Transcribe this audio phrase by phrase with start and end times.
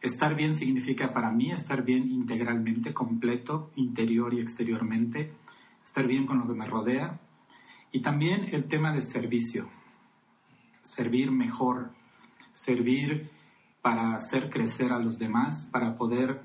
[0.00, 5.32] Estar bien significa para mí estar bien integralmente, completo, interior y exteriormente,
[5.82, 7.18] estar bien con lo que me rodea.
[7.90, 9.68] Y también el tema de servicio,
[10.82, 11.90] servir mejor,
[12.52, 13.30] servir
[13.82, 16.42] para hacer crecer a los demás, para poder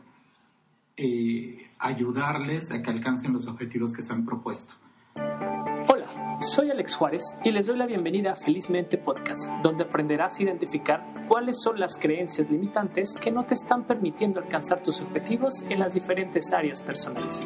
[0.97, 4.73] eh, ayudarles a que alcancen los objetivos que se han propuesto.
[5.15, 6.05] Hola,
[6.39, 11.03] soy Alex Juárez y les doy la bienvenida a Felizmente Podcast, donde aprenderás a identificar
[11.27, 15.93] cuáles son las creencias limitantes que no te están permitiendo alcanzar tus objetivos en las
[15.93, 17.45] diferentes áreas personales.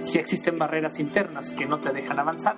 [0.00, 2.56] Si existen barreras internas que no te dejan avanzar,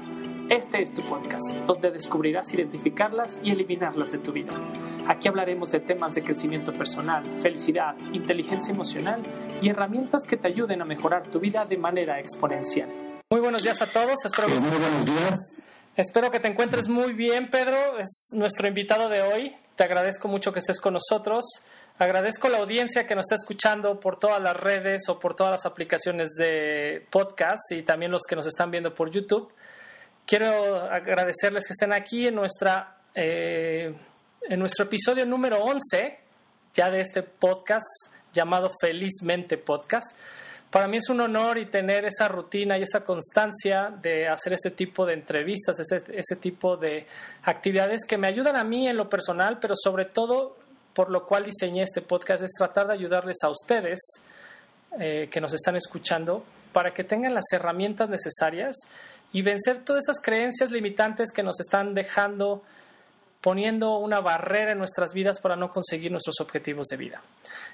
[0.50, 4.54] este es tu podcast, donde descubrirás identificarlas y eliminarlas de tu vida.
[5.08, 9.22] Aquí hablaremos de temas de crecimiento personal, felicidad, inteligencia emocional
[9.62, 13.15] y herramientas que te ayuden a mejorar tu vida de manera exponencial.
[13.28, 14.24] Muy buenos días a todos.
[14.24, 14.54] Espero que...
[14.54, 15.68] Muy buenos días.
[15.96, 17.98] Espero que te encuentres muy bien, Pedro.
[17.98, 19.56] Es nuestro invitado de hoy.
[19.74, 21.44] Te agradezco mucho que estés con nosotros.
[21.98, 25.66] Agradezco la audiencia que nos está escuchando por todas las redes o por todas las
[25.66, 29.52] aplicaciones de podcast y también los que nos están viendo por YouTube.
[30.24, 33.92] Quiero agradecerles que estén aquí en, nuestra, eh,
[34.42, 36.20] en nuestro episodio número 11
[36.74, 37.86] ya de este podcast
[38.32, 40.16] llamado Felizmente Podcast
[40.76, 44.72] para mí es un honor y tener esa rutina y esa constancia de hacer este
[44.72, 47.06] tipo de entrevistas, ese, tipo de
[47.44, 50.54] actividades que me ayudan a mí en lo personal, pero sobre todo
[50.92, 53.98] por lo cual diseñé este podcast es tratar de ayudarles a ustedes
[55.00, 58.76] eh, que nos están escuchando para que tengan las herramientas necesarias
[59.32, 62.62] y vencer todas esas creencias limitantes que nos están dejando
[63.46, 67.22] poniendo una barrera en nuestras vidas para no conseguir nuestros objetivos de vida.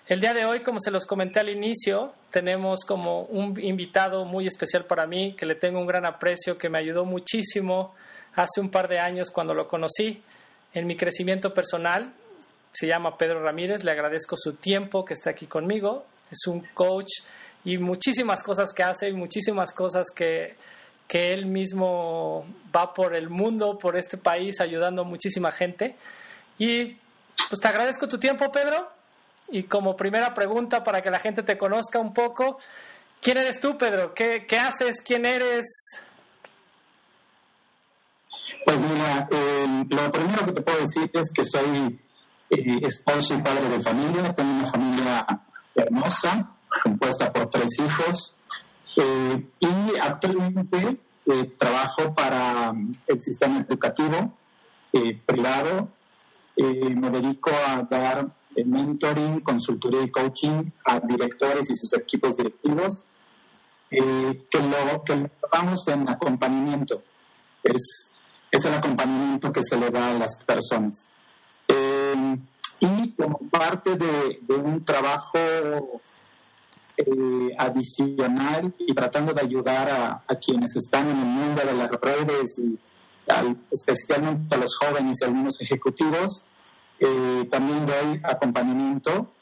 [0.06, 4.46] El día de hoy, como se los comenté al inicio, tenemos como un invitado muy
[4.46, 7.94] especial para mí, que le tengo un gran aprecio, que me ayudó muchísimo
[8.34, 10.22] hace un par de años cuando lo conocí
[10.74, 12.12] en mi crecimiento personal.
[12.74, 16.04] Se llama Pedro Ramírez, le agradezco su tiempo que está aquí conmigo.
[16.30, 17.22] Es un coach
[17.64, 20.54] y muchísimas cosas que hace y muchísimas cosas que
[21.08, 25.96] que él mismo va por el mundo, por este país, ayudando muchísima gente.
[26.58, 26.96] Y
[27.48, 28.90] pues te agradezco tu tiempo, Pedro.
[29.50, 32.58] Y como primera pregunta para que la gente te conozca un poco,
[33.20, 34.14] ¿quién eres tú, Pedro?
[34.14, 35.02] ¿Qué, qué haces?
[35.04, 35.66] ¿Quién eres?
[38.64, 42.00] Pues mira, eh, lo primero que te puedo decir es que soy
[42.50, 44.32] eh, esposo y padre de familia.
[44.34, 45.26] Tengo una familia
[45.74, 46.50] hermosa,
[46.82, 48.36] compuesta por tres hijos.
[48.96, 54.36] Eh, y actualmente eh, trabajo para mm, el sistema educativo
[54.92, 55.88] eh, privado.
[56.56, 58.28] me dedico a dar
[58.66, 63.06] mentoring, consultoría y coaching a directores y sus equipos directivos,
[63.88, 67.02] que lo que llamamos en acompañamiento.
[67.62, 68.12] Es,
[68.50, 71.10] es el acompañamiento que se le da a las personas.
[72.80, 76.02] y como parte de, de un trabajo
[77.06, 82.58] eh, adicional y tratando de ayudar a, quienes están en el mundo de las redes
[82.58, 82.78] y
[83.70, 86.44] especialmente a los jóvenes y algunos ejecutivos.
[86.98, 89.32] Eh, también doy acompañamiento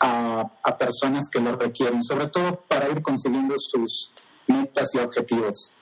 [0.00, 4.12] a, personas que lo requieren, sobre todo para ir consiguiendo sus
[4.46, 5.72] metas y objetivos.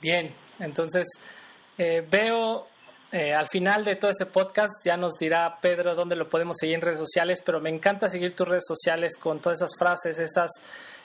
[0.00, 1.06] Bien, entonces
[1.78, 2.66] eh, veo
[3.14, 6.74] eh, al final de todo este podcast ya nos dirá Pedro dónde lo podemos seguir
[6.74, 10.50] en redes sociales, pero me encanta seguir tus redes sociales con todas esas frases, esas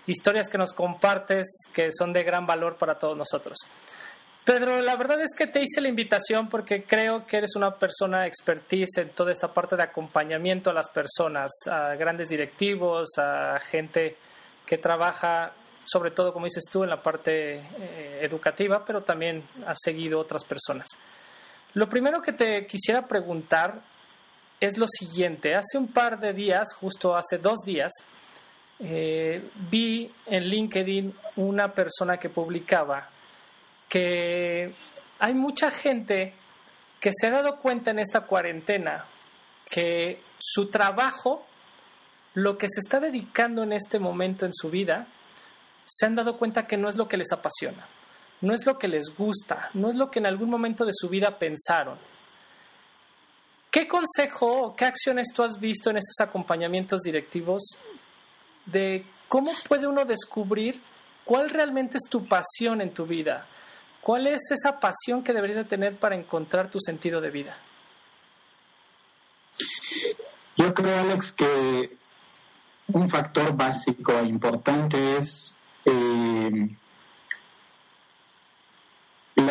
[0.08, 3.60] historias que nos compartes que son de gran valor para todos nosotros.
[4.44, 8.26] Pedro, la verdad es que te hice la invitación porque creo que eres una persona
[8.26, 14.18] expertise en toda esta parte de acompañamiento a las personas, a grandes directivos, a gente
[14.66, 15.52] que trabaja
[15.86, 20.44] sobre todo, como dices tú, en la parte eh, educativa, pero también ha seguido otras
[20.44, 20.88] personas.
[21.74, 23.82] Lo primero que te quisiera preguntar
[24.60, 25.56] es lo siguiente.
[25.56, 27.92] Hace un par de días, justo hace dos días,
[28.80, 33.10] eh, vi en LinkedIn una persona que publicaba
[33.88, 34.72] que
[35.20, 36.34] hay mucha gente
[37.00, 39.06] que se ha dado cuenta en esta cuarentena
[39.70, 41.46] que su trabajo,
[42.34, 45.08] lo que se está dedicando en este momento en su vida,
[45.86, 47.86] se han dado cuenta que no es lo que les apasiona
[48.42, 51.10] no es lo que les gusta, no es lo que en algún momento de su
[51.10, 51.98] vida pensaron.
[53.72, 57.62] ¿Qué consejo o qué acciones tú has visto en estos acompañamientos directivos
[58.66, 60.82] de cómo puede uno descubrir
[61.24, 63.46] cuál realmente es tu pasión en tu vida?
[64.02, 67.56] ¿Cuál es esa pasión que deberías de tener para encontrar tu sentido de vida?
[70.56, 71.98] Yo creo, Alex, que
[72.88, 75.56] un factor básico e importante es
[75.86, 76.70] eh,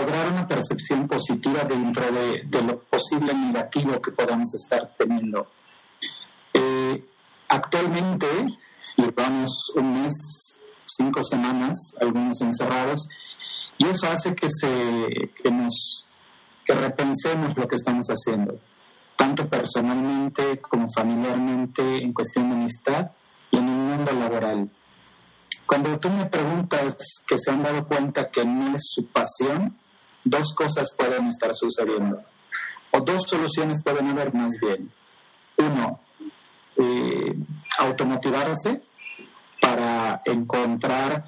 [0.00, 5.50] lograr una percepción positiva dentro de, lo posible negativo que podamos estar teniendo.
[6.53, 7.05] Eh,
[7.49, 8.27] actualmente
[8.97, 13.09] llevamos un mes, cinco semanas, algunos encerrados,
[13.79, 16.05] y eso hace que, se, que, nos,
[16.65, 18.59] que repensemos lo que estamos haciendo,
[19.17, 23.11] tanto personalmente como familiarmente, en cuestión de amistad
[23.50, 24.71] y en el mundo laboral.
[25.67, 26.97] Cuando tú me preguntas
[27.27, 29.77] que se han dado cuenta que no es su pasión,
[30.25, 32.23] dos cosas pueden estar sucediendo,
[32.91, 34.91] o dos soluciones pueden haber más bien.
[35.56, 36.00] Uno,
[36.76, 37.35] eh,
[37.79, 38.82] automotivarse
[39.61, 41.25] para encontrar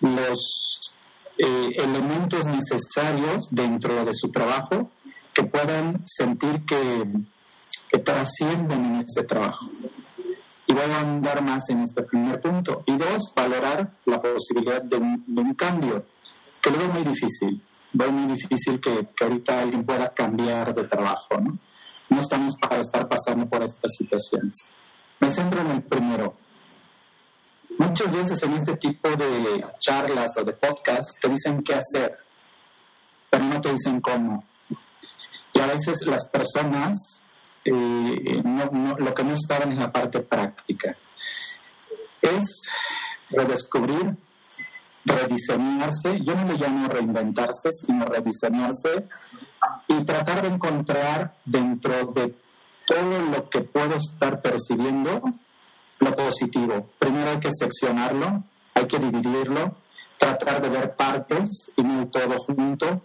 [0.00, 0.92] los
[1.38, 4.90] eh, elementos necesarios dentro de su trabajo
[5.34, 7.06] que puedan sentir que,
[7.90, 9.66] que trascienden en ese trabajo.
[10.66, 12.82] Y voy a andar más en este primer punto.
[12.86, 16.06] Y dos, valorar la posibilidad de un, cambio,
[16.62, 17.62] que lo veo muy difícil.
[17.96, 21.40] Veo muy difícil que, que, ahorita alguien pueda cambiar de trabajo.
[21.40, 21.58] ¿no?
[22.08, 24.66] no estamos para estar pasando por estas situaciones.
[25.18, 26.36] Me centro en el primero.
[27.78, 32.18] Muchas veces en este tipo de charlas o de podcasts te dicen qué hacer,
[33.30, 34.44] pero no te dicen cómo.
[35.52, 37.22] Y a veces las personas
[37.64, 38.42] eh,
[38.98, 40.96] lo que no estaban en la parte práctica
[42.22, 42.62] es
[43.30, 44.16] redescubrir,
[45.06, 46.20] rediseñarse.
[46.22, 49.06] Yo no le llamo reinventarse, sino rediseñarse
[49.88, 52.34] y tratar de encontrar dentro de
[52.86, 55.22] todo lo que puedo estar percibiendo
[55.98, 56.90] lo positivo.
[56.98, 58.44] Primero hay que seccionarlo,
[58.74, 59.76] hay que dividirlo,
[60.18, 63.02] tratar de ver partes y no todo junto,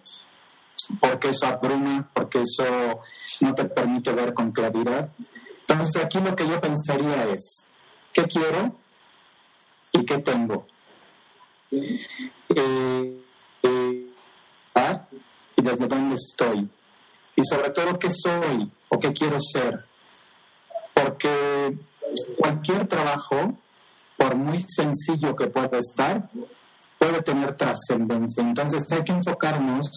[0.99, 3.01] porque eso abruma, porque eso
[3.39, 5.09] no te permite ver con claridad.
[5.67, 7.69] Entonces aquí lo que yo pensaría es,
[8.11, 8.75] ¿qué quiero
[9.93, 10.65] y qué tengo?
[11.71, 13.21] Eh,
[13.63, 14.07] eh,
[15.55, 16.69] y desde dónde estoy.
[17.35, 19.85] Y sobre todo, ¿qué soy o qué quiero ser?
[20.93, 21.77] Porque
[22.37, 23.57] cualquier trabajo,
[24.17, 26.29] por muy sencillo que pueda estar,
[26.97, 28.43] puede tener trascendencia.
[28.43, 29.89] Entonces hay que enfocarnos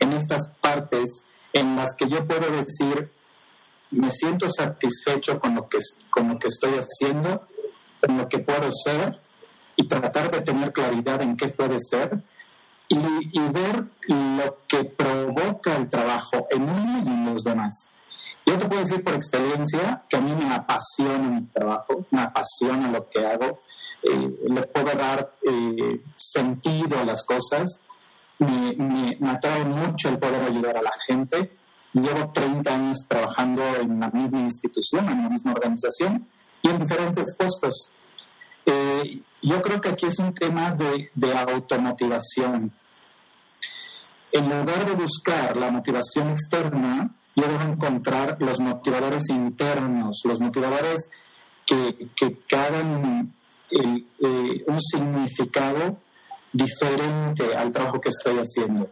[0.00, 3.10] en estas partes en las que yo puedo decir,
[3.90, 5.78] me siento satisfecho con lo que,
[6.10, 7.46] con lo que estoy haciendo,
[8.00, 9.16] con lo que puedo ser,
[9.76, 12.22] y tratar de tener claridad en qué puede ser,
[12.88, 17.90] y, ver lo que provoca el trabajo en uno y en los demás.
[18.44, 22.90] Yo te puedo decir por experiencia que a mí me apasiona mi trabajo, me apasiona
[22.90, 23.60] lo que hago,
[24.02, 27.80] eh, le puedo dar eh, sentido a las cosas,
[28.38, 28.74] me,
[29.20, 31.52] me, atrae mucho el poder ayudar a la gente.
[31.92, 36.26] Llevo 30 años trabajando en la misma institución, en la misma organización
[36.62, 37.92] y en diferentes puestos.
[38.66, 42.72] Eh, yo creo que aquí es un tema de, de automotivación
[44.32, 51.10] en lugar de buscar la motivación externa, yo debo encontrar los motivadores internos, los motivadores
[51.66, 53.32] que, que, hagan
[53.70, 55.98] eh, un significado
[56.52, 58.90] diferente al trabajo que estoy haciendo.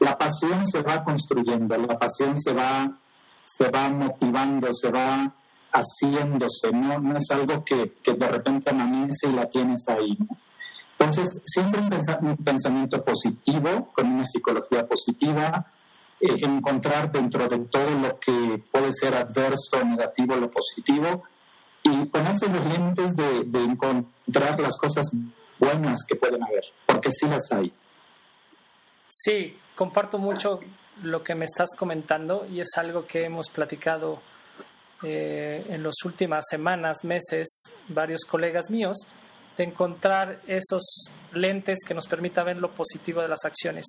[0.00, 2.98] La pasión se va construyendo, la pasión se va,
[3.44, 5.32] se va motivando, se va
[5.72, 10.18] haciéndose, no, no es algo que, que de repente amanece y la tienes ahí.
[10.98, 15.66] Entonces, siempre un, pensamiento positivo, con una psicología positiva,
[16.20, 21.24] eh, encontrar dentro de todo lo que puede ser adverso negativo lo positivo
[21.82, 25.10] y ponerse los de, de encontrar las cosas
[25.58, 27.72] buenas que pueden haber, porque sí las hay.
[29.10, 30.60] Sí, comparto mucho
[31.02, 34.20] lo que me estás comentando y es algo que hemos platicado
[35.02, 37.48] eh, en las últimas semanas, meses,
[37.88, 38.98] varios colegas míos
[39.56, 43.86] de encontrar esos lentes que nos permita ver lo positivo de las acciones.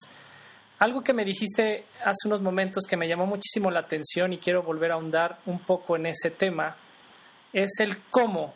[0.79, 4.63] Algo que me dijiste hace unos momentos que me llamó muchísimo la atención y quiero
[4.63, 6.75] volver a ahondar un poco en ese tema
[7.53, 8.53] es el cómo.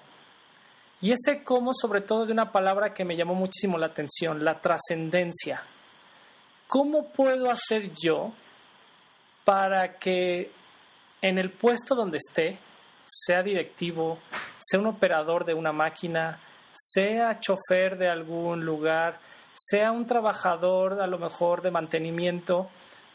[0.99, 4.59] Y ese cómo sobre todo de una palabra que me llamó muchísimo la atención, la
[4.59, 5.61] trascendencia.
[6.67, 8.33] ¿Cómo puedo hacer yo
[9.45, 10.51] para que
[11.21, 12.57] en el puesto donde esté,
[13.05, 14.19] sea directivo,
[14.59, 16.39] sea un operador de una máquina,
[16.73, 19.19] sea chofer de algún lugar,
[19.55, 22.69] sea un trabajador a lo mejor de mantenimiento,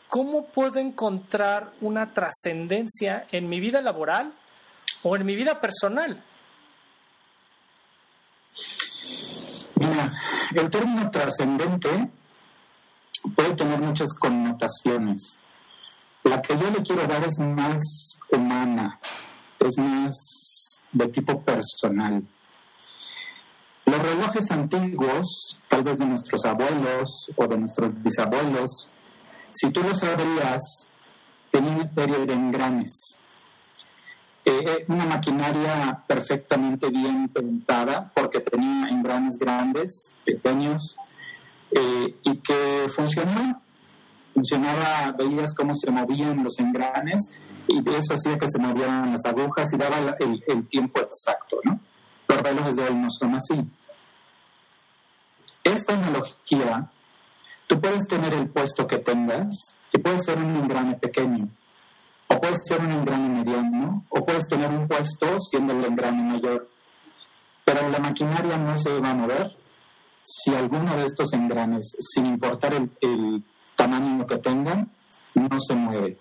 [0.09, 4.33] ¿cómo puedo encontrar una trascendencia en mi vida laboral
[5.03, 6.23] o en mi vida personal?
[9.77, 10.13] Mira,
[10.55, 12.11] el término trascendente
[13.35, 15.43] puede tener muchas connotaciones.
[16.25, 18.99] La que yo le quiero dar es más humana,
[19.59, 22.23] es más de tipo personal.
[23.85, 28.89] Los relojes antiguos, tal vez de nuestros abuelos o de nuestros bisabuelos,
[29.51, 30.89] si tú los abrías,
[31.51, 33.19] tenían una serie de engranes.
[34.45, 40.97] eh, una maquinaria perfectamente bien pintada porque tenía engranes grandes, pequeños,
[41.71, 43.61] eh, y que funcionaba.
[44.35, 47.21] Funcionaba, veías cómo se movían los engranes
[47.69, 51.79] y eso hacía que se movieran las agujas y daba el, el tiempo exacto, ¿no?
[52.29, 53.65] Los relojes de hoy no son así.
[55.65, 56.91] Esta analogía,
[57.67, 61.49] tú puedes tener el puesto que tengas y puede ser un engrane pequeño,
[62.29, 66.69] o puede ser un engrane mediano, o puedes tener un puesto siendo el engrane mayor.
[67.65, 69.57] Pero la maquinaria no se va a mover
[70.23, 73.45] si alguno de estos engranes, sin importar el, el
[73.83, 74.91] tamaño que tengan,
[75.35, 76.19] no se mueve.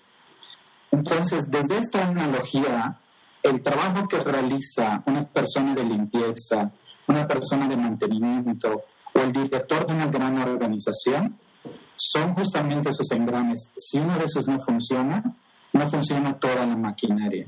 [0.91, 2.97] Entonces, desde esta analogía,
[3.43, 6.71] el trabajo que realiza una persona de limpieza,
[7.07, 11.37] una persona de mantenimiento o el director de una gran organización
[11.95, 13.71] son justamente esos engranes.
[13.77, 15.23] Si uno de esos no funciona,
[15.73, 17.45] no funciona toda la maquinaria.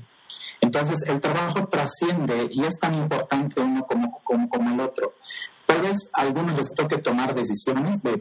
[0.62, 5.13] Entonces, el trabajo trasciende y es tan importante uno como, como, el otro.
[6.13, 8.18] A algunos les toque tomar decisiones de,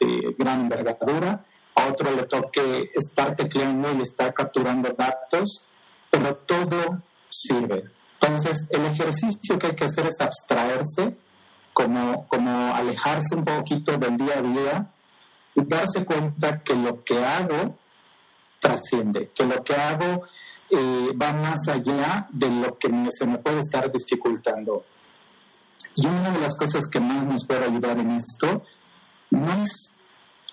[0.00, 5.66] de gran envergadura, a otro le toque estar tecleando y estar capturando datos,
[6.10, 7.84] pero todo sirve.
[8.20, 11.16] Entonces, el ejercicio que hay que hacer es abstraerse,
[11.72, 14.90] como, como alejarse un poquito del día a día
[15.54, 17.76] y darse cuenta que lo que hago
[18.58, 20.24] trasciende, que lo que hago
[20.70, 24.84] eh, va más allá de lo que se me puede estar dificultando.
[26.00, 28.62] Y una de las cosas que más nos puede ayudar en esto
[29.30, 29.96] no es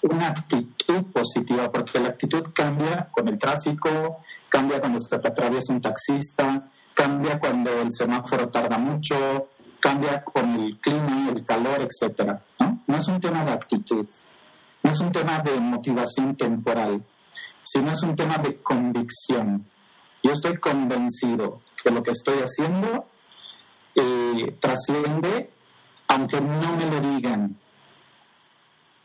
[0.02, 5.82] una actitud positiva, porque la actitud cambia con el tráfico, cambia cuando se atraviesa un
[5.82, 9.50] taxista, cambia cuando el semáforo tarda mucho,
[9.80, 12.40] cambia con el clima, el calor, etc.
[12.60, 12.82] ¿no?
[12.88, 14.08] no es un tema de actitud,
[14.82, 17.04] no es un tema de motivación temporal,
[17.62, 19.64] sino es un tema de convicción.
[20.24, 23.06] Yo estoy convencido que lo que estoy haciendo
[23.96, 25.50] eh, trasciende,
[26.08, 27.58] aunque no me lo digan,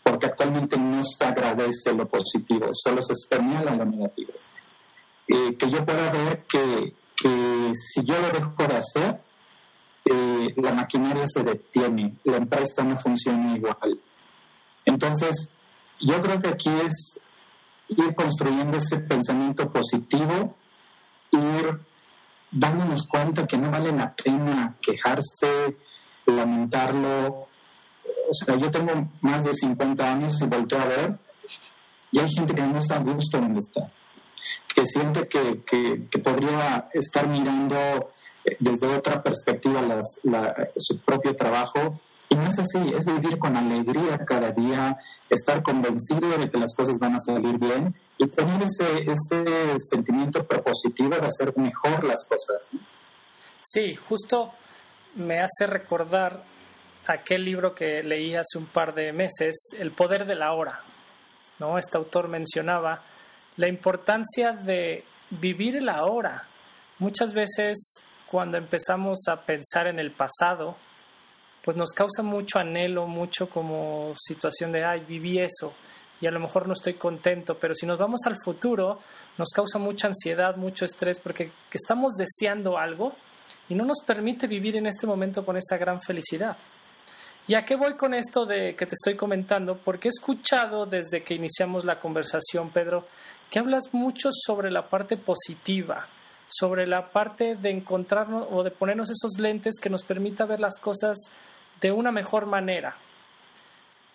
[0.02, 4.32] porque actualmente no se agradece lo positivo, solo se señala lo negativo.
[5.28, 9.20] Eh, que yo pueda ver que, que, si yo lo dejo de hacer,
[10.04, 14.00] eh, la maquinaria se detiene, la empresa no funciona igual.
[14.84, 15.52] Entonces,
[16.00, 17.20] yo creo que aquí es
[17.88, 20.56] ir construyendo ese pensamiento positivo,
[21.30, 21.80] ir
[22.50, 25.76] dándonos cuenta que no vale la pena quejarse,
[26.26, 27.48] lamentarlo,
[28.28, 31.18] o sea, yo tengo más de 50 años y volteo a ver,
[32.12, 33.90] y hay gente que no está a gusto donde está,
[34.74, 37.76] que siente que, que, podría estar mirando
[38.44, 39.80] eh, desde otra perspectiva
[40.76, 42.00] su propio trabajo.
[42.30, 44.96] Y no es así, es vivir con alegría cada día,
[45.28, 50.46] estar convencido de que las cosas van a salir bien y tener ese, ese sentimiento
[50.46, 52.70] propositivo de hacer mejor las cosas.
[53.60, 54.52] Sí, justo
[55.16, 56.40] me hace recordar
[57.06, 60.80] aquel libro que leí hace un par de meses, El poder de la hora.
[61.58, 61.78] ¿no?
[61.78, 63.02] Este autor mencionaba
[63.56, 66.46] la importancia de vivir la hora.
[66.98, 70.76] Muchas veces cuando empezamos a pensar en el pasado,
[71.64, 75.72] pues nos causa mucho anhelo, mucho como situación de, ay, viví eso
[76.20, 78.98] y a lo mejor no estoy contento, pero si nos vamos al futuro,
[79.38, 83.14] nos causa mucha ansiedad, mucho estrés, porque estamos deseando algo
[83.68, 86.56] y no nos permite vivir en este momento con esa gran felicidad.
[87.48, 89.76] ¿Y a qué voy con esto de que te estoy comentando?
[89.76, 93.06] Porque he escuchado desde que iniciamos la conversación, Pedro,
[93.50, 96.06] que hablas mucho sobre la parte positiva,
[96.48, 100.78] sobre la parte de encontrarnos o de ponernos esos lentes que nos permita ver las
[100.78, 101.16] cosas
[101.80, 102.96] de una mejor manera.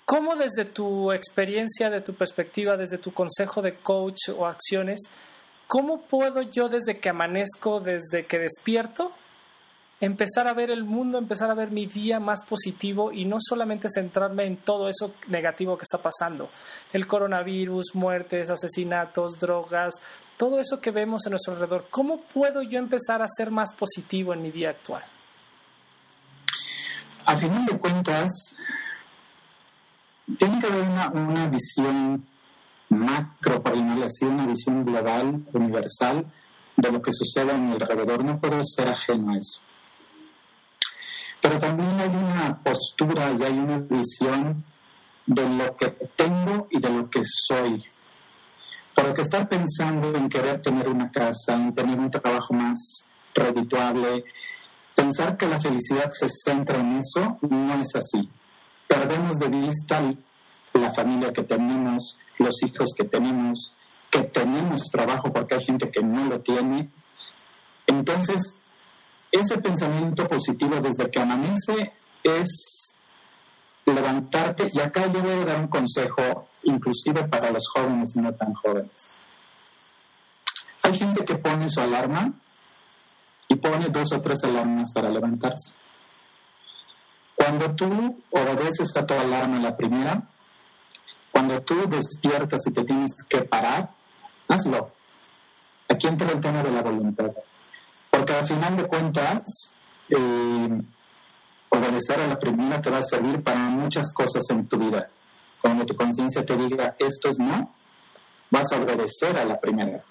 [0.06, 5.10] ¿Cómo desde tu experiencia, de tu perspectiva, desde tu consejo de coach o acciones,
[5.68, 9.12] cómo puedo yo desde que amanezco, desde que despierto,
[10.00, 13.88] empezar a ver el mundo, empezar a ver mi día más positivo y no solamente
[13.90, 16.50] centrarme en todo eso negativo que está pasando.
[16.94, 19.96] El coronavirus, muertes, asesinatos, drogas,
[20.38, 21.86] todo eso que vemos a nuestro alrededor.
[21.90, 25.04] ¿Cómo puedo yo empezar a ser más positivo en mi día actual?
[27.26, 28.56] A final de cuentas,
[30.38, 32.26] tiene que haber una, una visión
[32.90, 36.26] macro, para así, una visión global, universal,
[36.76, 38.24] de lo que sucede en el alrededor.
[38.24, 39.60] No puedo ser ajeno a eso.
[41.42, 44.64] Pero también hay una postura y hay una visión
[45.26, 47.86] de lo que tengo y de lo que soy.
[48.94, 54.24] Porque estar pensando en querer tener una casa, en tener un trabajo más redituable,
[54.96, 58.30] pensar que la felicidad se centra en eso, no es así.
[58.88, 60.02] Perdemos de vista
[60.74, 63.74] la familia que tenemos, los hijos que tenemos,
[64.10, 66.90] que tenemos trabajo porque hay gente que no lo tiene.
[67.88, 68.62] Entonces,
[69.32, 72.98] ese pensamiento positivo desde que amanece es
[73.86, 78.34] levantarte, y acá yo voy a dar un consejo, inclusive para los jóvenes y no
[78.34, 79.16] tan jóvenes.
[80.82, 82.34] Hay gente que pone su alarma
[83.66, 85.74] pone dos o tres alarmas para levantarse.
[87.36, 90.22] Cuando tú obedeces a tu alarma la primera,
[91.32, 93.90] cuando tú despiertas y te tienes que parar,
[94.48, 94.92] hazlo.
[95.90, 97.32] Aquí entra el tema de la voluntad.
[98.12, 99.42] Porque al final de cuentas,
[100.10, 100.82] eh,
[101.70, 105.10] obedecer a la primera te va a servir para muchas cosas en tu vida.
[105.60, 107.74] Cuando tu conciencia te diga esto es no,
[108.52, 110.04] vas a obedecer a la primera.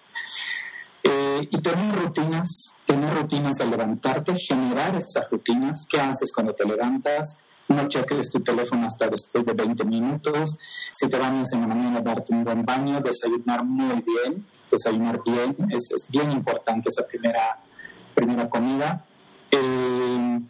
[1.43, 5.87] Y tener rutinas, tener rutinas al levantarte, generar esas rutinas.
[5.89, 7.39] ¿Qué haces cuando te levantas?
[7.69, 10.59] No cheques tu teléfono hasta después de 20 minutos.
[10.93, 15.57] Si te bañas en la mañana, darte un buen baño, desayunar muy bien, desayunar bien.
[15.71, 17.59] Es, es bien importante esa primera,
[18.15, 19.05] primera comida.
[19.51, 20.41] Eh,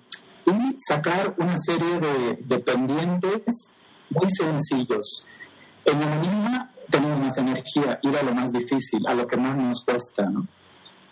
[0.46, 2.00] y sacar una serie
[2.38, 3.74] de, pendientes
[4.10, 5.26] muy sencillos.
[5.84, 9.56] En la mañana tenemos más energía, ir a lo más difícil, a lo que más
[9.56, 10.46] nos cuesta, ¿no?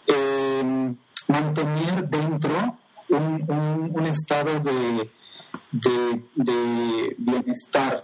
[0.07, 0.95] Eh,
[1.29, 2.79] mantener dentro
[3.09, 5.11] un, estado de,
[7.19, 8.03] bienestar,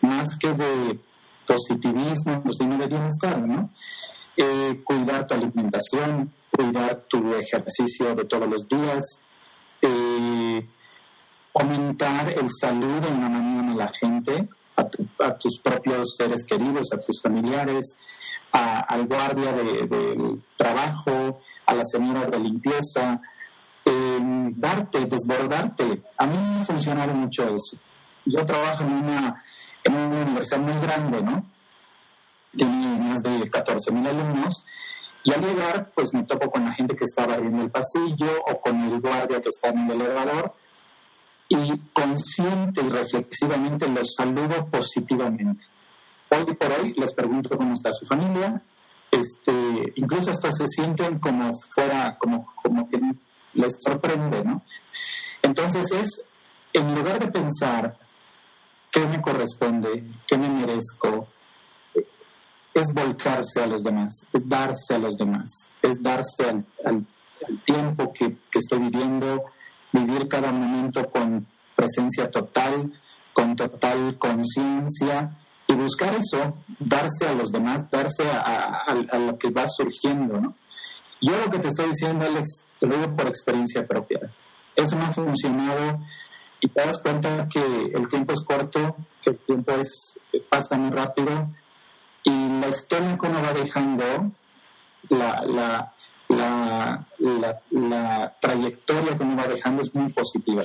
[0.00, 0.98] más que de
[1.46, 3.70] positivismo, sino de bienestar, ¿no?
[4.36, 9.22] Eh, cuidar tu alimentación, cuidar tu ejercicio de todos los días,
[9.80, 10.66] eh,
[11.54, 16.98] aumentar el saludo en la mañana a la gente, a, tus propios seres queridos, a
[16.98, 17.96] tus familiares,
[18.54, 23.20] al guardia de, trabajo, a la señora de limpieza,
[23.84, 26.02] darte, desbordarte.
[26.16, 27.76] A mí me ha funcionado mucho eso.
[28.24, 29.44] Yo trabajo en una,
[29.82, 31.44] en una universidad muy grande, ¿no?
[32.56, 34.64] Tiene más de 14 mil alumnos
[35.24, 38.60] y al llegar, pues me topo con la gente que está barriendo el pasillo o
[38.60, 40.54] con el guardia que está en el elevador
[41.48, 45.64] y consciente y reflexivamente los saludo positivamente.
[46.36, 48.60] Hoy por hoy les pregunto cómo está su familia,
[49.10, 53.00] este, incluso hasta se sienten como fuera, como, como que
[53.52, 54.62] les sorprende, ¿no?
[55.42, 56.24] Entonces es,
[56.72, 57.96] en lugar de pensar
[58.90, 61.28] qué me corresponde, qué me merezco,
[62.74, 67.06] es volcarse a los demás, es darse a los demás, es darse al,
[67.64, 69.44] tiempo que, estoy viviendo,
[69.92, 72.92] vivir cada momento con presencia total,
[73.32, 79.66] con total conciencia y buscar eso, darse a los demás, darse a, lo que va
[79.66, 80.54] surgiendo, ¿no?
[81.20, 84.20] Yo lo que te estoy diciendo, Alex, te lo digo por experiencia propia.
[84.76, 86.00] Eso me ha funcionado
[86.60, 90.90] y te das cuenta que el tiempo es corto, que el tiempo es, pasa muy
[90.90, 91.48] rápido
[92.24, 94.32] y la historia que uno va dejando,
[95.08, 95.92] la,
[96.28, 100.62] la, trayectoria que uno va dejando es muy positiva.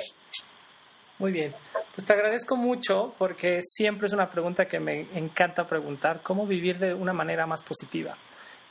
[1.20, 1.54] Muy bien,
[1.96, 6.80] pues te agradezco mucho porque siempre es una pregunta que me encanta preguntar, ¿cómo vivir
[6.80, 8.16] de una manera más positiva?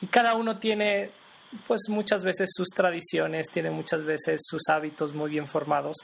[0.00, 1.10] Y cada uno tiene
[1.66, 5.98] pues muchas veces sus tradiciones, tiene muchas veces sus hábitos muy bien formados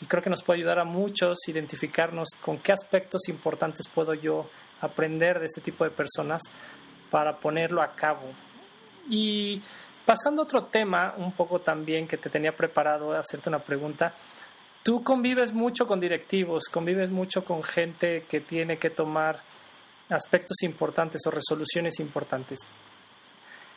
[0.00, 4.48] y creo que nos puede ayudar a muchos identificarnos con qué aspectos importantes puedo yo
[4.82, 6.42] aprender de este tipo de personas
[7.10, 8.26] para ponerlo a cabo.
[9.08, 9.62] Y
[10.04, 14.12] pasando a otro tema, un poco también que te tenía preparado hacerte una pregunta.
[14.86, 19.40] Tú convives mucho con directivos, convives mucho con gente que tiene que tomar
[20.10, 22.60] aspectos importantes o resoluciones importantes.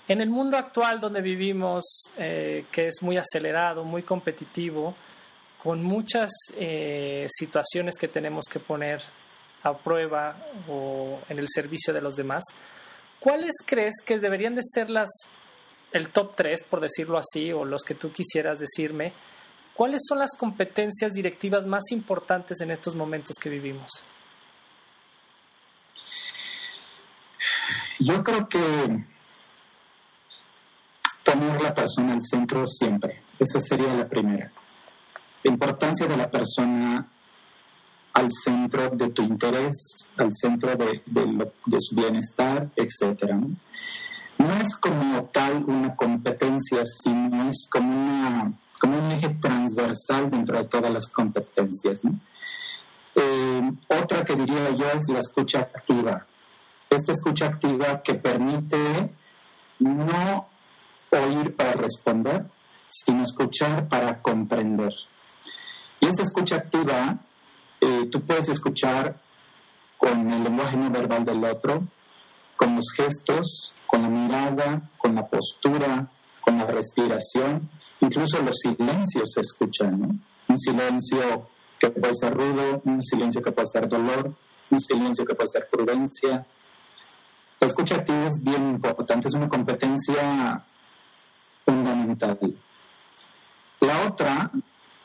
[0.08, 1.84] En el mundo actual donde vivimos,
[2.16, 4.94] eh, que es muy acelerado, muy competitivo,
[5.64, 9.02] con muchas eh, situaciones que tenemos que poner
[9.64, 12.44] a prueba o en el servicio de los demás,
[13.20, 15.10] ¿cuáles crees que deberían de ser las
[15.92, 19.12] el top 3, por decirlo así, o los que tú quisieras decirme?
[19.80, 23.90] ¿Cuáles son las competencias directivas más importantes en estos momentos que vivimos?
[27.98, 28.60] Yo creo que
[31.24, 33.22] poner la persona al centro siempre.
[33.40, 34.52] Esa sería la primera.
[35.44, 37.08] La importancia de la persona
[38.12, 41.04] al centro de tu interés, al centro de,
[41.80, 43.32] su bienestar, etc.
[44.38, 44.62] ¿no?
[44.62, 50.92] es como tal una competencia, sino es como, como un eje transversal dentro de todas
[50.92, 52.02] las competencias.
[53.16, 56.26] Eh, otra que diría yo es la escucha activa.
[56.90, 59.12] Esta escucha activa que permite
[59.80, 60.48] no
[61.12, 62.46] oír para responder,
[62.90, 64.94] sino escuchar para comprender.
[66.00, 67.20] Y esta escucha activa
[67.82, 69.16] eh, tú puedes escuchar
[69.98, 71.84] con el lenguaje no verbal del otro,
[72.56, 76.08] con los gestos, con la mirada, con la postura,
[76.50, 77.70] con la respiración,
[78.02, 80.16] incluso los silencios se escuchan, ¿no?
[80.48, 84.34] Un silencio que puede ser rudo, un silencio que puede ser dolor,
[84.72, 86.44] un silencio que puede ser prudencia.
[87.60, 90.64] La escucha activa es bien importante, es una competencia
[91.66, 92.40] fundamental.
[93.82, 94.50] La otra,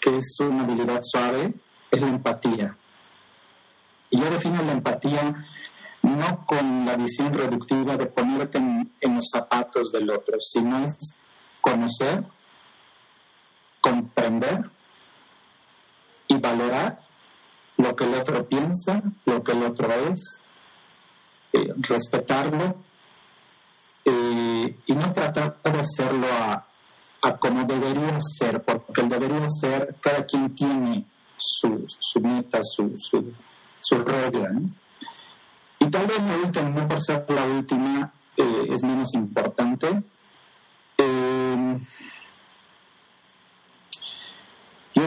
[0.00, 1.52] que es una habilidad suave,
[1.90, 2.74] es la empatía.
[4.08, 5.44] Y yo defino la empatía
[6.00, 10.96] no con la visión reductiva de ponerte en, en los zapatos del otro, sino es
[11.64, 12.22] conocer,
[13.80, 14.68] comprender
[16.28, 17.00] y valorar
[17.78, 20.44] lo que el otro piensa, lo que el otro es,
[21.54, 22.76] eh, respetarlo
[24.04, 26.66] eh, y no tratar de hacerlo a,
[27.38, 31.06] como debería ser, porque el debería ser, cada quien tiene
[31.38, 33.32] su, su meta, su, su,
[33.80, 34.50] su regla.
[35.78, 40.02] Y tal vez la última, no por ser la última, eh, es menos importante.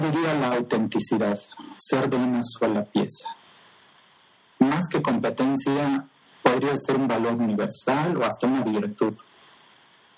[0.01, 1.39] Diría la autenticidad,
[1.75, 3.35] ser de una sola pieza.
[4.59, 6.05] Más que competencia,
[6.41, 9.13] podría ser un valor universal o hasta una virtud.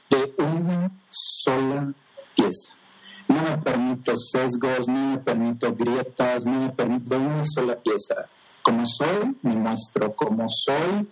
[0.09, 1.93] De una sola
[2.35, 2.73] pieza.
[3.27, 8.27] No me permito sesgos, no me permito grietas, no me permito de una sola pieza.
[8.61, 10.15] Como soy, me muestro.
[10.15, 11.07] Como soy,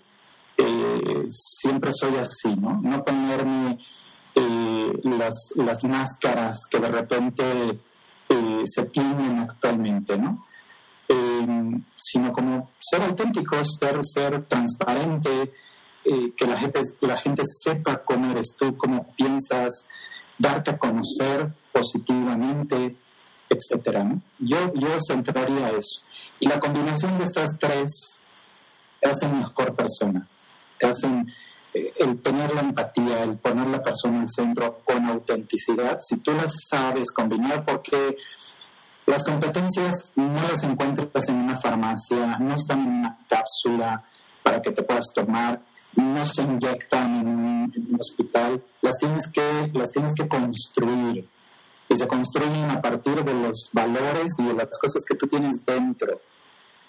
[0.58, 2.80] eh, siempre soy así, ¿no?
[2.82, 3.78] No ponerme
[4.34, 7.80] eh, las, las máscaras que de repente
[8.30, 10.46] eh, se tienen actualmente, ¿no?
[11.10, 15.54] Eh, sino como ser auténtico, ser, ser transparente,
[16.04, 19.88] eh, que la gente, la gente sepa cómo eres tú, cómo piensas,
[20.38, 22.96] darte a conocer positivamente,
[23.50, 24.04] etcétera.
[24.04, 24.22] ¿no?
[24.40, 26.02] Yo, yo centraría eso.
[26.40, 28.20] Y la combinación de estas tres
[29.00, 30.28] te hacen mejor persona,
[30.78, 31.32] te hacen
[31.98, 36.54] el tener la empatía, el poner la persona al centro con autenticidad, si tú las
[36.70, 38.18] sabes combinar, porque
[39.06, 44.04] las competencias no las encuentras en una farmacia, no están en una cápsula
[44.44, 45.62] para que te puedas tomar,
[45.96, 51.28] no se inyectan en un, hospital, las tienes, que, las tienes que construir
[51.90, 55.66] y se construyen a partir de los valores y de las cosas que tú tienes
[55.66, 56.22] dentro.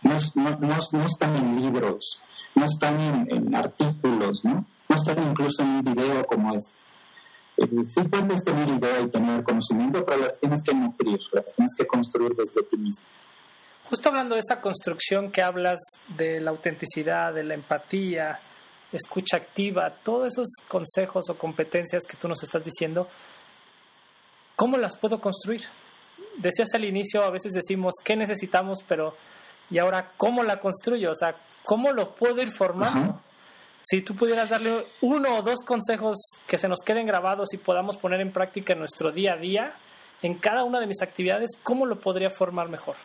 [0.03, 0.17] No,
[0.61, 2.21] no, están en libros,
[2.55, 4.65] no están en, artículos, ¿no?
[4.89, 6.75] No están incluso en un video como este.
[7.59, 11.75] Eh, sí puedes tener idea y tener conocimiento, pero las tienes que nutrir, las tienes
[11.77, 13.05] que construir desde ti mismo.
[13.89, 18.39] Justo hablando de esa construcción que hablas de la autenticidad, de la empatía,
[18.93, 23.09] escucha activa, todos esos consejos o competencias que tú nos estás diciendo,
[24.57, 25.65] ¿cómo las puedo construir?
[26.37, 29.17] Decías al inicio, a veces decimos qué necesitamos, pero
[29.71, 31.11] ¿y ahora cómo la construyo?
[31.11, 33.21] O sea, ¿cómo lo puedo ir formando?
[33.83, 37.97] Si tú pudieras darle uno o dos consejos que se nos queden grabados y podamos
[37.97, 39.73] poner en práctica en nuestro día a día,
[40.23, 42.97] en cada una de mis actividades, ¿cómo lo podría formar mejor?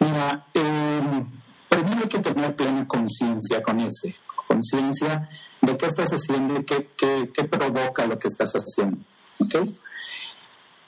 [0.00, 1.02] Mira, eh,
[1.68, 4.16] primero hay que tener plena conciencia con ese,
[4.48, 5.28] conciencia
[5.60, 8.98] de qué estás haciendo y qué, provoca lo que estás haciendo.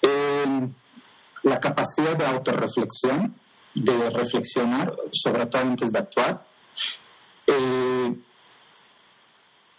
[0.02, 0.68] Eh,
[1.42, 3.34] la capacidad de autorreflexión,
[3.74, 6.44] de reflexionar, sobre todo antes de actuar,
[7.46, 7.75] eh,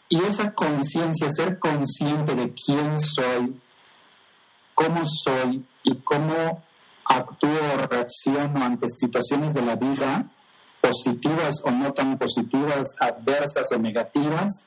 [0.10, 3.60] y esa conciencia, ser consciente de quién soy,
[4.74, 6.64] cómo soy y cómo
[7.04, 10.26] actúo o reacciono ante situaciones de la vida,
[10.80, 14.64] positivas o no tan positivas, adversas o negativas,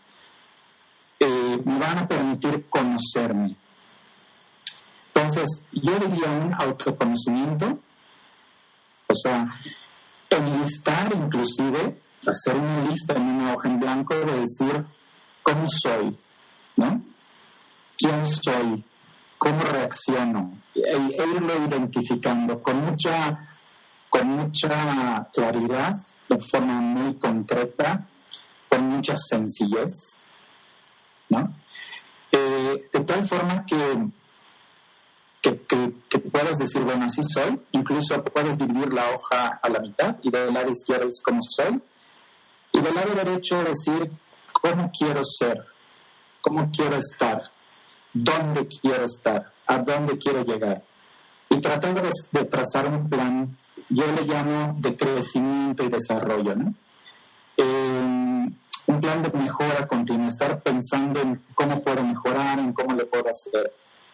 [1.18, 3.56] eh, me van a permitir conocerme.
[5.14, 7.78] Entonces, yo diría un autoconocimiento,
[9.06, 9.60] o sea,
[10.30, 14.84] enlistar inclusive hacer una lista en una hoja en blanco de decir
[15.42, 16.16] cómo soy,
[16.76, 17.02] ¿no?
[17.96, 18.84] ¿Quién soy?
[19.38, 20.58] ¿Cómo reacciono?
[20.74, 23.48] E, e, irlo identificando con mucha,
[24.08, 25.94] con mucha claridad,
[26.28, 28.06] de forma muy concreta,
[28.68, 30.22] con mucha sencillez,
[31.28, 31.52] ¿no?
[32.32, 34.10] Eh, de tal forma que,
[35.40, 40.30] que, puedas decir, bueno, así soy, incluso puedes dividir la hoja a la mitad y
[40.30, 41.80] del lado izquierdo es como soy,
[42.72, 44.10] y del lado derecho decir
[44.60, 45.64] cómo quiero ser,
[46.40, 47.50] cómo quiero estar,
[48.12, 50.82] dónde quiero estar, a dónde quiero llegar.
[51.48, 53.56] Y tratar de, trazar un plan,
[53.88, 56.74] yo le llamo de crecimiento y desarrollo, ¿no?
[57.56, 58.48] Eh,
[58.86, 63.24] un plan de mejora continua, estar pensando en cómo puedo mejorar, en cómo le puedo
[63.28, 63.72] hacer.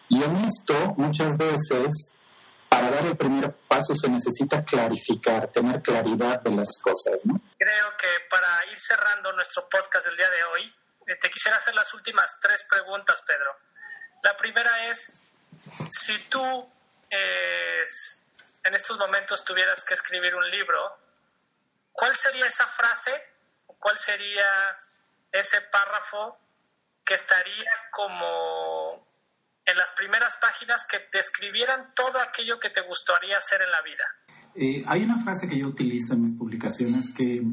[0.09, 2.16] Y en esto, muchas veces,
[2.77, 7.25] para dar el primer paso se necesita clarificar, tener claridad de las cosas.
[7.25, 7.41] ¿no?
[7.57, 10.75] Creo que para ir cerrando nuestro podcast del día de hoy,
[11.07, 13.57] eh, te quisiera hacer las últimas tres preguntas, Pedro.
[14.21, 15.17] La primera es,
[15.89, 16.71] si tú
[17.09, 17.83] eh,
[18.63, 20.99] en estos momentos tuvieras que escribir un libro,
[21.91, 23.11] ¿cuál sería esa frase?
[23.65, 24.79] ¿Cuál sería
[25.31, 26.37] ese párrafo
[27.03, 29.06] que estaría como
[29.67, 34.03] en las primeras páginas que describieran todo aquello que te gustaría hacer en la vida?
[34.55, 37.43] Eh, hay una frase que yo utilizo en mis publicaciones que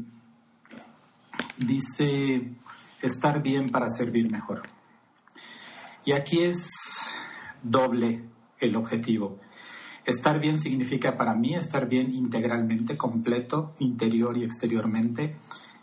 [1.57, 2.41] dice
[3.01, 4.63] estar bien para servir mejor.
[6.05, 6.69] Y aquí es
[7.61, 8.23] doble
[8.59, 9.41] el objetivo.
[10.05, 15.35] Estar bien significa para mí estar bien integralmente, completo, interior y exteriormente,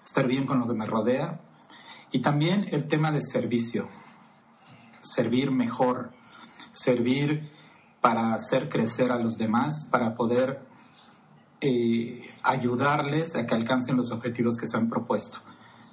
[0.03, 1.40] estar bien con lo que me rodea.
[2.11, 3.88] Y también el tema de servicio,
[5.03, 6.12] servir mejor,
[6.72, 7.50] servir
[8.00, 10.58] para hacer crecer a los demás, para poder
[11.61, 15.38] eh, ayudarles a que alcancen los objetivos que se han propuesto.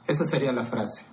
[0.08, 1.06] Esa sería la frase,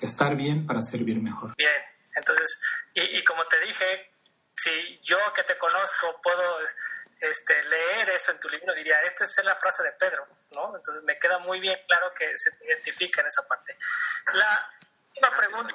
[0.00, 1.54] estar bien para servir mejor.
[1.56, 1.82] Bien,
[2.14, 2.60] entonces,
[2.94, 4.12] y, y como te dije,
[4.52, 6.58] si yo que te conozco puedo
[7.20, 10.76] este, leer eso en tu libro, diría, esta es la frase de Pedro, ¿no?
[10.76, 13.76] Entonces me queda muy bien claro que se identifica en esa parte.
[14.34, 14.70] La
[15.08, 15.74] última pregunta,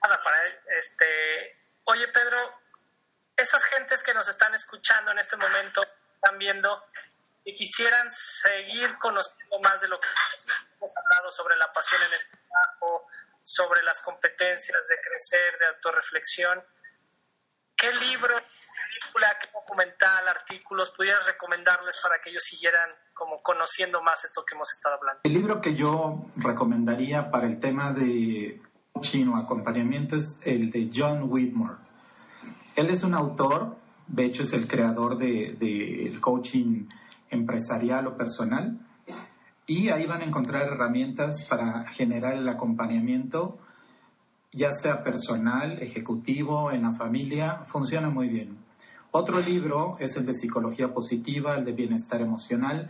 [0.00, 0.42] para
[0.78, 2.60] este, oye Pedro,
[3.36, 5.82] esas gentes que nos están escuchando en este momento,
[6.14, 6.84] están viendo
[7.44, 10.08] y quisieran seguir conociendo más de lo que
[10.76, 13.06] hemos hablado sobre la pasión en el trabajo,
[13.42, 16.64] sobre las competencias de crecer, de autorreflexión,
[17.76, 24.24] ¿Qué libro, película, qué documental, artículos pudieras recomendarles para que ellos siguieran como conociendo más
[24.24, 25.20] esto que hemos estado hablando?
[25.24, 28.62] El libro que yo recomendaría para el tema de
[28.96, 31.76] coaching o acompañamiento es el de John Whitmore.
[32.74, 36.86] Él es un autor, de hecho es el creador del de, coaching
[37.30, 38.78] empresarial o personal,
[39.66, 43.58] y ahí van a encontrar herramientas para generar el acompañamiento
[44.52, 48.56] ya sea personal, ejecutivo, en la familia, funciona muy bien.
[49.10, 52.88] Otro libro es el de psicología positiva, el de bienestar emocional,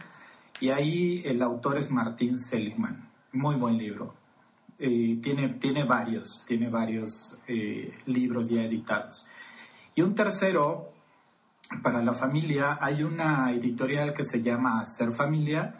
[0.61, 3.09] y ahí el autor es Martín Seligman.
[3.33, 4.26] Muy buen libro.
[4.79, 9.27] Eh, tiene, tiene varios, tiene varios eh, libros ya editados.
[9.95, 10.93] Y un tercero,
[11.83, 15.75] para la familia, hay una editorial que se llama Ser Familia,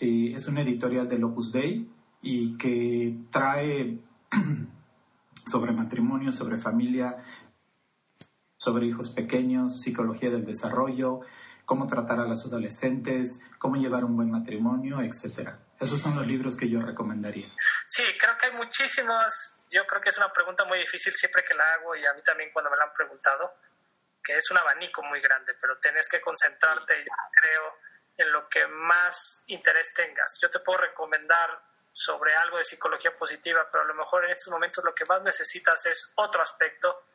[0.00, 1.86] eh, es una editorial del Opus Dei
[2.22, 3.98] y que trae
[5.46, 7.18] sobre matrimonio, sobre familia,
[8.56, 11.20] sobre hijos pequeños, psicología del desarrollo,
[11.66, 15.58] cómo tratar a los adolescentes, cómo llevar un buen matrimonio, etcétera.
[15.82, 17.46] Esos son los libros que yo recomendaría.
[17.86, 19.60] Sí, creo que hay muchísimos.
[19.68, 22.22] Yo creo que es una pregunta muy difícil siempre que la hago y a mí
[22.22, 23.56] también cuando me la han preguntado,
[24.22, 27.78] que es un abanico muy grande, pero tienes que concentrarte, yo creo,
[28.16, 30.38] en lo que más interés tengas.
[30.40, 31.60] Yo te puedo recomendar
[31.92, 35.20] sobre algo de psicología positiva, pero a lo mejor en estos momentos lo que más
[35.22, 37.06] necesitas es otro aspecto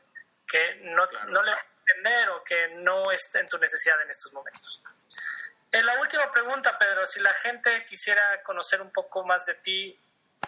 [0.46, 4.10] que no, no le vas a entender o que no es en tu necesidad en
[4.10, 4.84] estos momentos.
[5.72, 10.00] En la última pregunta, Pedro, si la gente quisiera conocer un poco más de ti,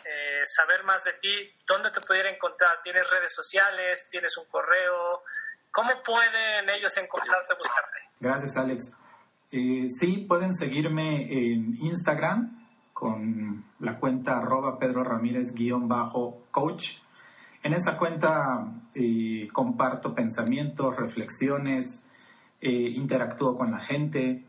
[0.06, 2.82] eh, saber más de ti, ¿dónde te pudiera encontrar?
[2.82, 4.08] ¿Tienes redes sociales?
[4.10, 5.24] ¿Tienes un correo?
[5.72, 8.00] ¿Cómo pueden ellos encontrarte, buscarte?
[8.20, 8.98] Gracias, Alex.
[9.52, 12.60] Eh, sí, pueden seguirme en Instagram,
[12.94, 16.98] con la cuenta arroba Pedro Ramírez guion bajo coach.
[17.64, 22.06] En esa cuenta eh, comparto pensamientos, reflexiones,
[22.62, 24.46] eh, interactúo con la gente.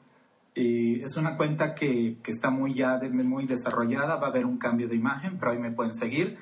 [0.55, 4.59] Eh, es una cuenta que, que, está muy ya muy desarrollada, va a haber un
[4.59, 6.39] cambio de imagen, pero ahí me pueden seguir.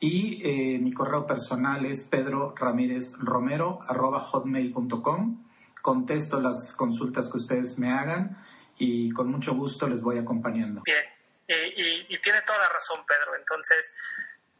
[0.00, 5.44] Y mi correo personal es pedro ramírez romero hotmail.com.
[5.80, 8.36] Contesto las consultas que ustedes me hagan
[8.78, 10.82] y con mucho gusto les voy acompañando.
[10.84, 11.04] Bien.
[11.46, 13.36] Y, tiene toda la razón, Pedro.
[13.36, 13.94] Entonces,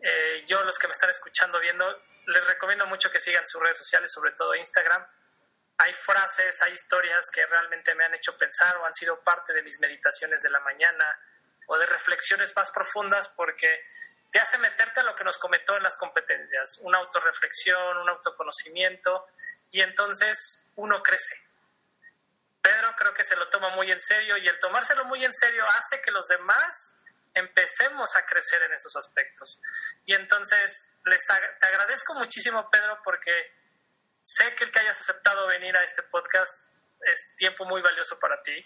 [0.01, 1.85] eh, yo, los que me están escuchando, viendo,
[2.27, 5.03] les recomiendo mucho que sigan sus redes sociales, sobre todo Instagram.
[5.79, 9.63] Hay frases, hay historias que realmente me han hecho pensar o han sido parte de
[9.63, 11.05] mis meditaciones de la mañana
[11.67, 13.85] o de reflexiones más profundas porque
[14.31, 19.27] te hace meterte a lo que nos comentó en las competencias, una autorreflexión, un autoconocimiento
[19.71, 21.45] y entonces uno crece
[22.65, 25.63] Pedro creo que se lo toma muy en serio y el tomárselo muy en serio
[25.69, 26.99] hace que los demás
[27.35, 29.61] empecemos a crecer en esos aspectos.
[30.07, 33.31] Y entonces les te agradezco muchísimo, Pedro, porque
[34.25, 38.43] sé que el que hayas aceptado venir a este podcast es tiempo muy valioso para
[38.43, 38.57] ti,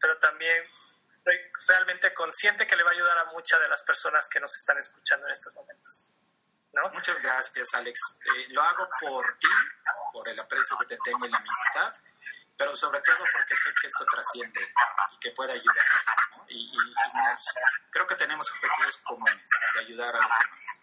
[0.00, 0.64] pero también
[1.10, 1.36] estoy
[1.68, 4.78] realmente consciente que le va a ayudar a muchas de las personas que nos están
[4.78, 6.08] escuchando en estos momentos.
[6.72, 6.88] ¿No?
[6.90, 8.00] Muchas gracias, Alex.
[8.24, 9.48] Eh, lo hago por ti,
[10.12, 11.92] por el aprecio que te tengo y la amistad
[12.60, 14.60] pero sobre todo porque sé que esto trasciende
[15.14, 15.86] y que puede ayudar.
[16.48, 16.70] Y,
[17.90, 20.80] creo que tenemos objetivos comunes de ayudar a los demás.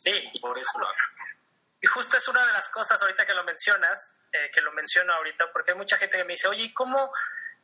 [0.00, 0.30] sí.
[0.32, 0.96] Y por eso lo hago.
[1.92, 5.52] Justo es una de las cosas ahorita que lo mencionas, eh, que lo menciono ahorita,
[5.52, 7.12] porque hay mucha gente que me dice, oye, ¿cómo,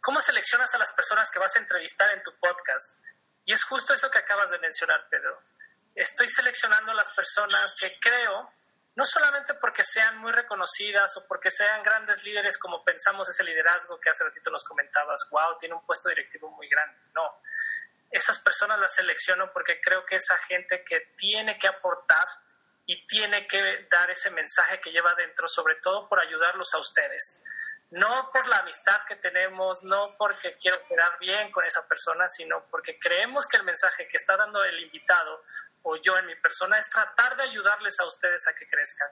[0.03, 3.01] ¿cómo seleccionas a las personas que vas a entrevistar en tu podcast?
[3.47, 5.43] Y es justo eso que acabas de mencionar, Pedro.
[5.95, 8.53] Estoy seleccionando a las personas que creo,
[8.97, 13.99] no solamente porque sean muy reconocidas o porque sean grandes líderes como pensamos ese liderazgo
[13.99, 17.01] que hace ratito nos comentabas, wow, tiene un puesto directivo muy grande.
[17.15, 17.41] No,
[18.11, 22.27] esas personas las selecciono porque creo que esa gente que tiene que aportar
[22.91, 27.45] y tiene que dar ese mensaje que lleva dentro, sobre todo por ayudarlos a ustedes.
[27.91, 32.65] No por la amistad que tenemos, no porque quiero quedar bien con esa persona, sino
[32.71, 35.45] porque creemos que el mensaje que está dando el invitado
[35.83, 39.11] o yo en mi persona es tratar de ayudarles a ustedes a que crezcan.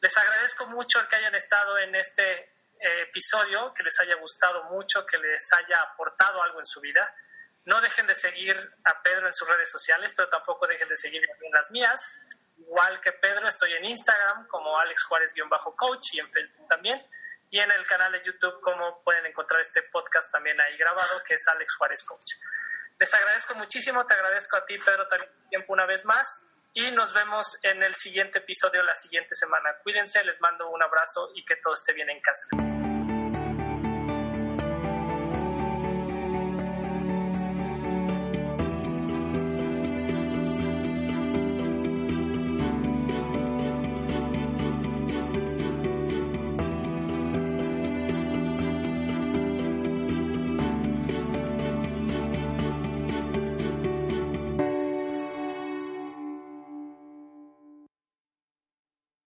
[0.00, 2.32] Les agradezco mucho el que hayan estado en este
[2.78, 7.12] eh, episodio, que les haya gustado mucho, que les haya aportado algo en su vida.
[7.64, 11.26] No dejen de seguir a Pedro en sus redes sociales, pero tampoco dejen de seguirme
[11.42, 12.20] en las mías.
[12.60, 17.04] Igual que Pedro, estoy en Instagram como Alex Juárez-coach y en Facebook también.
[17.50, 21.34] Y en el canal de YouTube, como pueden encontrar este podcast también ahí grabado, que
[21.34, 22.32] es Alex Juárez Coach.
[22.98, 26.46] Les agradezco muchísimo, te agradezco a ti, Pedro, también tiempo una vez más.
[26.72, 29.76] Y nos vemos en el siguiente episodio la siguiente semana.
[29.82, 32.69] Cuídense, les mando un abrazo y que todo esté bien en casa.